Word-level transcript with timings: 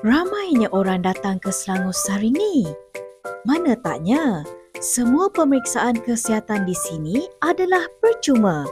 Ramainya 0.00 0.72
orang 0.72 1.04
datang 1.04 1.36
ke 1.36 1.52
Selangor 1.52 1.92
Saring 1.92 2.32
ni. 2.32 2.64
Mana 3.44 3.76
taknya, 3.76 4.40
semua 4.80 5.28
pemeriksaan 5.28 6.00
kesihatan 6.00 6.64
di 6.64 6.72
sini 6.72 7.28
adalah 7.44 7.84
percuma. 8.00 8.64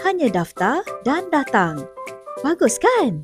Hanya 0.00 0.32
daftar 0.32 0.80
dan 1.04 1.28
datang. 1.28 1.76
Bagus 2.40 2.80
kan? 2.80 3.20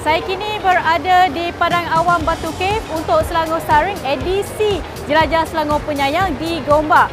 Saya 0.00 0.20
kini 0.24 0.56
berada 0.64 1.28
di 1.28 1.52
Padang 1.60 1.84
Awam 1.92 2.24
Batu 2.24 2.48
Cave 2.56 2.80
untuk 2.96 3.20
Selangor 3.28 3.60
Saring 3.68 4.00
edisi 4.08 4.80
Jelajah 5.04 5.44
Selangor 5.44 5.84
Penyayang 5.84 6.32
di 6.40 6.64
Gombak. 6.64 7.12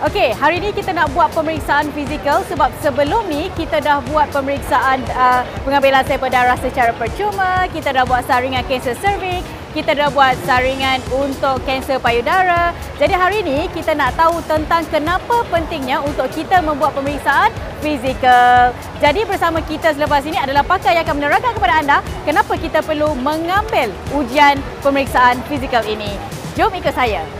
Okey, 0.00 0.32
hari 0.36 0.60
ini 0.60 0.76
kita 0.76 0.92
nak 0.92 1.12
buat 1.12 1.32
pemeriksaan 1.32 1.88
fizikal 1.92 2.40
sebab 2.48 2.68
sebelum 2.80 3.28
ni 3.28 3.52
kita 3.56 3.80
dah 3.80 4.00
buat 4.08 4.28
pemeriksaan 4.32 5.00
uh, 5.12 5.44
pengambilan 5.64 6.04
sampel 6.04 6.32
darah 6.32 6.56
secara 6.56 6.92
percuma, 6.96 7.64
kita 7.72 7.92
dah 7.92 8.04
buat 8.08 8.24
saringan 8.24 8.64
kanser 8.64 8.96
cervix, 8.96 9.44
kita 9.76 9.92
dah 9.92 10.08
buat 10.12 10.36
saringan 10.44 11.00
untuk 11.12 11.64
kanser 11.64 11.96
payudara. 12.00 12.76
Jadi 12.96 13.12
hari 13.16 13.44
ini 13.44 13.68
kita 13.72 13.96
nak 13.96 14.16
tahu 14.20 14.40
tentang 14.44 14.84
kenapa 14.88 15.44
pentingnya 15.48 16.00
untuk 16.00 16.28
kita 16.32 16.60
membuat 16.64 16.92
pemeriksaan 16.96 17.52
fizikal. 17.80 18.72
Jadi 19.00 19.24
bersama 19.24 19.64
kita 19.64 19.96
selepas 19.96 20.24
ini 20.28 20.36
adalah 20.36 20.64
pakar 20.64 20.92
yang 20.92 21.08
akan 21.08 21.16
menerangkan 21.24 21.52
kepada 21.56 21.74
anda 21.76 21.98
kenapa 22.24 22.52
kita 22.56 22.84
perlu 22.84 23.16
mengambil 23.16 23.88
ujian 24.12 24.60
pemeriksaan 24.84 25.40
fizikal 25.48 25.84
ini. 25.88 26.16
Jom 26.58 26.72
ikut 26.72 26.92
saya. 26.92 27.39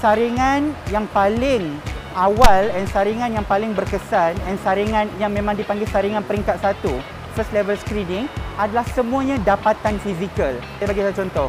Saringan 0.00 0.72
yang 0.88 1.04
paling 1.12 1.76
awal 2.16 2.72
dan 2.72 2.88
saringan 2.88 3.36
yang 3.36 3.44
paling 3.44 3.76
berkesan 3.76 4.32
dan 4.32 4.56
saringan 4.64 5.04
yang 5.20 5.28
memang 5.28 5.52
dipanggil 5.52 5.84
saringan 5.92 6.24
peringkat 6.24 6.56
satu 6.56 7.04
first 7.36 7.52
level 7.52 7.76
screening 7.76 8.24
adalah 8.56 8.82
semuanya 8.96 9.36
dapatan 9.44 10.00
fizikal. 10.00 10.56
Saya 10.80 10.86
bagi 10.88 11.04
satu 11.04 11.16
contoh. 11.20 11.48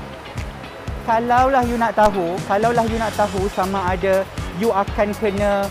Kalaulah 1.08 1.64
you 1.64 1.80
nak 1.80 1.96
tahu, 1.96 2.36
kalaulah 2.46 2.84
you 2.92 3.00
nak 3.00 3.16
tahu 3.16 3.48
sama 3.56 3.88
ada 3.88 4.28
you 4.60 4.70
akan 4.70 5.16
kena 5.16 5.66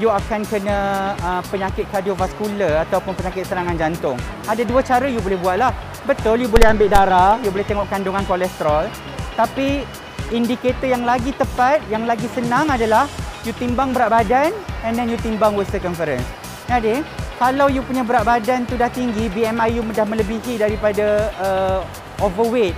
you 0.00 0.08
akan 0.08 0.40
kena 0.48 1.12
uh, 1.20 1.44
penyakit 1.52 1.84
kardiovaskular 1.92 2.88
ataupun 2.88 3.12
penyakit 3.12 3.44
serangan 3.44 3.76
jantung. 3.76 4.16
Ada 4.48 4.64
dua 4.64 4.80
cara 4.80 5.04
you 5.04 5.20
boleh 5.20 5.36
buat 5.36 5.60
lah. 5.60 5.72
Betul, 6.02 6.42
you 6.42 6.50
boleh 6.50 6.66
ambil 6.66 6.88
darah, 6.90 7.38
you 7.44 7.52
boleh 7.52 7.68
tengok 7.68 7.86
kandungan 7.92 8.24
kolesterol. 8.26 8.90
Tapi 9.38 9.86
indikator 10.32 10.88
yang 10.88 11.04
lagi 11.04 11.30
tepat, 11.36 11.84
yang 11.92 12.08
lagi 12.08 12.26
senang 12.32 12.66
adalah 12.72 13.06
you 13.44 13.52
timbang 13.60 13.92
berat 13.92 14.10
badan 14.10 14.50
and 14.82 14.96
then 14.96 15.06
you 15.06 15.20
timbang 15.20 15.52
waist 15.54 15.70
circumference. 15.70 16.24
Jadi, 16.66 17.04
kalau 17.36 17.68
you 17.68 17.84
punya 17.84 18.02
berat 18.02 18.24
badan 18.24 18.64
tu 18.64 18.80
dah 18.80 18.88
tinggi, 18.88 19.28
BMI 19.28 19.76
you 19.76 19.84
dah 19.92 20.08
melebihi 20.08 20.56
daripada 20.56 21.28
uh, 21.36 21.78
overweight 22.24 22.72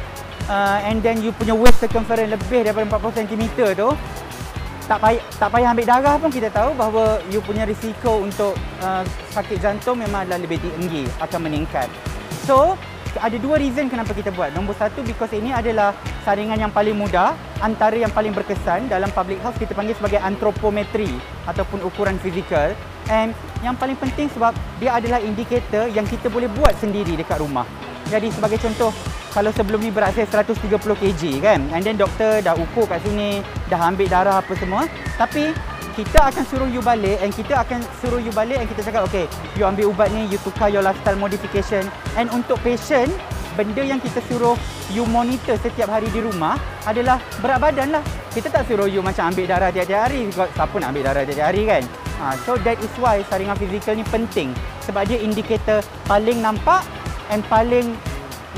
uh, 0.50 0.82
and 0.82 1.00
then 1.00 1.22
you 1.22 1.30
punya 1.36 1.54
waist 1.54 1.78
circumference 1.78 2.34
lebih 2.34 2.66
daripada 2.66 2.84
40 2.98 3.22
cm 3.22 3.44
tu, 3.78 3.88
tak 4.84 4.98
payah, 5.00 5.22
tak 5.40 5.48
payah 5.48 5.68
ambil 5.72 5.86
darah 5.88 6.14
pun 6.20 6.28
kita 6.28 6.52
tahu 6.52 6.76
bahawa 6.76 7.16
you 7.32 7.40
punya 7.40 7.64
risiko 7.64 8.20
untuk 8.20 8.52
uh, 8.84 9.00
sakit 9.32 9.56
jantung 9.62 9.96
memang 9.96 10.28
adalah 10.28 10.40
lebih 10.42 10.60
tinggi, 10.60 11.08
akan 11.22 11.40
meningkat. 11.48 11.88
So, 12.44 12.76
ada 13.20 13.36
dua 13.38 13.60
reason 13.60 13.86
kenapa 13.86 14.14
kita 14.16 14.34
buat. 14.34 14.50
Nombor 14.54 14.74
satu, 14.78 15.02
because 15.06 15.30
ini 15.34 15.54
adalah 15.54 15.94
saringan 16.26 16.58
yang 16.58 16.72
paling 16.72 16.96
mudah, 16.96 17.36
antara 17.62 17.94
yang 17.94 18.10
paling 18.10 18.34
berkesan 18.34 18.90
dalam 18.90 19.10
public 19.14 19.38
health 19.42 19.58
kita 19.58 19.74
panggil 19.76 19.94
sebagai 19.94 20.18
antropometri 20.22 21.10
ataupun 21.46 21.84
ukuran 21.86 22.18
fizikal. 22.18 22.72
And 23.12 23.36
yang 23.60 23.76
paling 23.76 24.00
penting 24.00 24.32
sebab 24.32 24.56
dia 24.80 24.96
adalah 24.96 25.20
indikator 25.20 25.92
yang 25.92 26.08
kita 26.08 26.32
boleh 26.32 26.48
buat 26.52 26.72
sendiri 26.80 27.14
dekat 27.20 27.40
rumah. 27.40 27.68
Jadi 28.08 28.28
sebagai 28.32 28.60
contoh, 28.60 28.92
kalau 29.32 29.50
sebelum 29.50 29.80
ni 29.80 29.90
berat 29.90 30.12
saya 30.12 30.28
130 30.44 30.60
kg 30.76 31.22
kan, 31.40 31.60
and 31.72 31.82
then 31.82 31.96
doktor 31.96 32.44
dah 32.44 32.52
ukur 32.54 32.84
kat 32.84 33.00
sini, 33.00 33.40
dah 33.72 33.80
ambil 33.90 34.06
darah 34.06 34.36
apa 34.44 34.52
semua, 34.60 34.84
tapi 35.16 35.50
kita 35.94 36.18
akan 36.26 36.44
suruh 36.50 36.66
you 36.66 36.82
balik 36.82 37.22
and 37.22 37.30
kita 37.30 37.54
akan 37.54 37.78
suruh 38.02 38.18
you 38.18 38.34
balik 38.34 38.58
and 38.58 38.66
kita 38.66 38.82
cakap 38.82 39.06
okay, 39.06 39.30
you 39.54 39.62
ambil 39.62 39.94
ubat 39.94 40.10
ni, 40.10 40.26
you 40.26 40.38
tukar 40.42 40.66
your 40.66 40.82
lifestyle 40.82 41.14
modification 41.14 41.86
and 42.18 42.26
untuk 42.34 42.58
patient, 42.66 43.14
benda 43.54 43.78
yang 43.86 44.02
kita 44.02 44.18
suruh 44.26 44.58
you 44.90 45.06
monitor 45.06 45.54
setiap 45.62 45.86
hari 45.86 46.10
di 46.10 46.18
rumah 46.18 46.58
adalah 46.82 47.22
berat 47.38 47.62
badan 47.62 47.88
lah. 47.94 48.02
Kita 48.34 48.50
tak 48.50 48.66
suruh 48.66 48.90
you 48.90 48.98
macam 48.98 49.30
ambil 49.30 49.46
darah 49.46 49.70
tiap-tiap 49.70 50.10
hari. 50.10 50.26
Siapa 50.34 50.74
nak 50.82 50.88
ambil 50.90 51.02
darah 51.06 51.22
tiap-tiap 51.22 51.48
hari 51.54 51.62
kan? 51.62 51.82
Ha, 52.18 52.24
so 52.42 52.58
that 52.66 52.78
is 52.82 52.94
why 52.98 53.22
saringan 53.30 53.54
fizikal 53.54 53.94
ni 53.94 54.06
penting 54.10 54.50
sebab 54.82 55.06
dia 55.06 55.18
indikator 55.22 55.82
paling 56.10 56.42
nampak 56.42 56.82
and 57.30 57.46
paling 57.46 57.94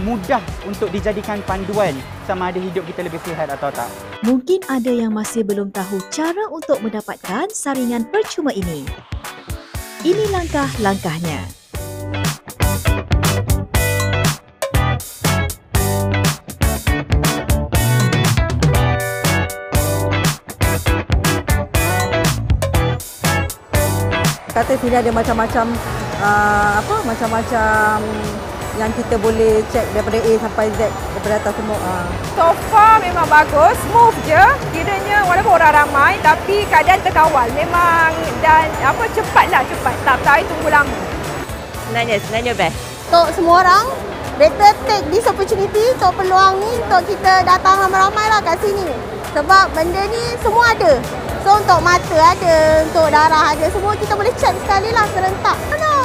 mudah 0.04 0.40
untuk 0.68 0.92
dijadikan 0.92 1.40
panduan 1.44 1.96
sama 2.24 2.52
ada 2.52 2.60
hidup 2.60 2.84
kita 2.88 3.04
lebih 3.04 3.20
sihat 3.24 3.48
atau 3.52 3.68
tak. 3.72 4.15
Mungkin 4.26 4.66
ada 4.66 4.90
yang 4.90 5.14
masih 5.14 5.46
belum 5.46 5.70
tahu 5.70 6.02
cara 6.10 6.50
untuk 6.50 6.82
mendapatkan 6.82 7.46
saringan 7.54 8.10
percuma 8.10 8.50
ini. 8.50 8.82
Ini 10.02 10.34
langkah-langkahnya. 10.34 11.46
kata 24.56 24.72
sini 24.80 24.96
ada 24.96 25.12
macam-macam 25.12 25.66
uh, 26.16 26.80
apa 26.80 26.96
macam-macam 27.04 27.96
yang 28.76 28.92
kita 28.92 29.16
boleh 29.16 29.64
check 29.72 29.84
daripada 29.96 30.20
A 30.20 30.32
sampai 30.36 30.66
Z 30.76 30.80
daripada 31.16 31.34
atas 31.40 31.52
semua. 31.56 31.78
Uh. 31.80 32.06
So 32.36 32.44
far 32.68 33.00
memang 33.00 33.24
bagus, 33.26 33.76
smooth 33.88 34.16
je. 34.28 34.44
Kiranya 34.76 35.24
walaupun 35.24 35.56
orang 35.56 35.72
ramai 35.84 36.20
tapi 36.20 36.68
keadaan 36.68 37.00
terkawal. 37.00 37.48
Memang 37.56 38.12
dan 38.44 38.68
apa 38.84 39.04
cepatlah 39.16 39.64
cepat. 39.64 39.94
Tak 40.04 40.16
tak 40.22 40.44
tunggu 40.44 40.68
lama. 40.68 40.98
Sebenarnya 41.88 42.16
sebenarnya 42.20 42.52
best. 42.52 42.76
Untuk 43.08 43.26
semua 43.32 43.64
orang 43.64 43.86
better 44.36 44.72
take 44.84 45.06
this 45.08 45.24
opportunity 45.24 45.80
untuk 45.96 46.12
peluang 46.20 46.60
ni 46.60 46.70
untuk 46.84 47.02
kita 47.08 47.40
datang 47.48 47.88
ramai-ramai 47.88 48.26
lah 48.28 48.40
kat 48.44 48.60
sini. 48.60 48.92
Sebab 49.32 49.72
benda 49.72 50.04
ni 50.12 50.22
semua 50.44 50.76
ada. 50.76 51.00
So 51.46 51.62
untuk 51.62 51.78
mata 51.78 52.18
ada, 52.18 52.82
untuk 52.82 53.06
darah 53.06 53.54
ada, 53.54 53.66
semua 53.70 53.94
kita 53.94 54.18
boleh 54.18 54.34
check 54.34 54.50
sekali 54.66 54.90
lah 54.90 55.06
serentak. 55.14 55.54
No. 55.78 55.95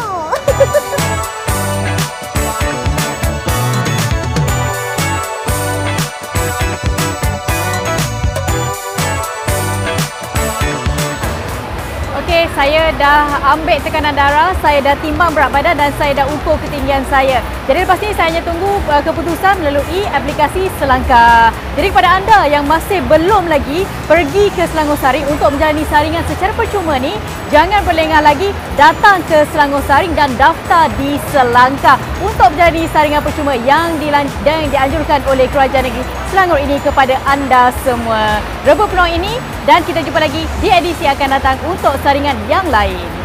Saya 12.52 12.92
dah 13.00 13.56
ambil 13.56 13.80
tekanan 13.80 14.12
darah, 14.12 14.52
saya 14.60 14.84
dah 14.84 14.96
timbang 15.00 15.32
berat 15.32 15.52
badan 15.56 15.80
dan 15.80 15.92
saya 15.96 16.12
dah 16.24 16.28
ukur 16.28 16.60
ketinggian 16.60 17.04
saya. 17.08 17.40
Jadi 17.72 17.88
lepas 17.88 18.04
ni 18.04 18.12
saya 18.20 18.28
hanya 18.36 18.44
tunggu 18.44 18.68
uh, 18.68 19.00
keputusan 19.00 19.64
melalui 19.64 20.04
aplikasi 20.12 20.68
Selangkah. 20.76 21.56
Jadi 21.80 21.88
kepada 21.88 22.20
anda 22.20 22.44
yang 22.44 22.68
masih 22.68 23.00
belum 23.08 23.48
lagi 23.48 23.88
pergi 24.12 24.52
ke 24.52 24.68
Selangor 24.76 25.00
Saring 25.00 25.24
untuk 25.32 25.56
menjalani 25.56 25.88
saringan 25.88 26.20
secara 26.28 26.52
percuma 26.52 27.00
ni, 27.00 27.16
jangan 27.48 27.80
berlengah 27.88 28.28
lagi, 28.28 28.52
datang 28.76 29.24
ke 29.24 29.48
Selangor 29.56 29.80
Saring 29.88 30.12
dan 30.20 30.36
daftar 30.36 30.92
di 31.00 31.16
Selangkah 31.32 31.96
untuk 32.20 32.52
menjalani 32.52 32.92
saringan 32.92 33.24
percuma 33.24 33.56
yang, 33.56 33.96
dilan- 34.04 34.28
yang 34.44 34.68
dianjurkan 34.68 35.24
oleh 35.32 35.48
Kerajaan 35.48 35.88
Negeri 35.88 36.04
Selangor 36.28 36.60
ini 36.60 36.76
kepada 36.84 37.16
anda 37.24 37.72
semua. 37.88 38.44
Rebut 38.68 38.92
peluang 38.92 39.16
ini 39.16 39.40
dan 39.64 39.80
kita 39.88 40.04
jumpa 40.04 40.20
lagi 40.20 40.44
di 40.60 40.68
edisi 40.68 41.08
akan 41.08 41.40
datang 41.40 41.56
untuk 41.64 41.96
saringan 42.04 42.36
yang 42.52 42.68
lain. 42.68 43.21